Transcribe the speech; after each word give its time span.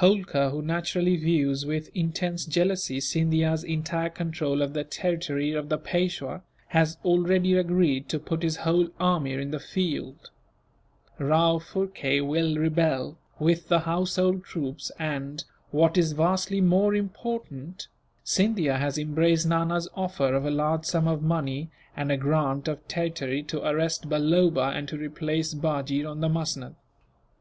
Holkar, 0.00 0.50
who 0.50 0.62
naturally 0.62 1.14
views 1.16 1.64
with 1.64 1.90
intense 1.94 2.44
jealousy 2.44 2.98
Scindia's 2.98 3.62
entire 3.62 4.08
control 4.10 4.60
of 4.60 4.72
the 4.72 4.82
territory 4.82 5.52
of 5.52 5.68
the 5.68 5.78
Peishwa, 5.78 6.42
has 6.70 6.96
already 7.04 7.54
agreed 7.56 8.08
to 8.08 8.18
put 8.18 8.42
his 8.42 8.56
whole 8.56 8.88
army 8.98 9.34
in 9.34 9.52
the 9.52 9.60
field; 9.60 10.30
Rao 11.20 11.58
Phurkay 11.60 12.20
will 12.20 12.56
rebel, 12.58 13.16
with 13.38 13.68
the 13.68 13.78
household 13.78 14.42
troops 14.42 14.90
and, 14.98 15.44
what 15.70 15.96
is 15.96 16.14
vastly 16.14 16.60
more 16.60 16.92
important, 16.96 17.86
Scindia 18.24 18.78
has 18.78 18.98
embraced 18.98 19.46
Nana's 19.46 19.86
offer 19.94 20.34
of 20.34 20.44
a 20.44 20.50
large 20.50 20.84
sum 20.84 21.06
of 21.06 21.22
money, 21.22 21.70
and 21.96 22.10
a 22.10 22.16
grant 22.16 22.66
of 22.66 22.88
territory, 22.88 23.40
to 23.44 23.64
arrest 23.64 24.08
Balloba, 24.08 24.72
and 24.76 24.88
to 24.88 24.98
replace 24.98 25.54
Bajee 25.54 26.04
on 26.04 26.22
the 26.22 26.28
musnud. 26.28 26.74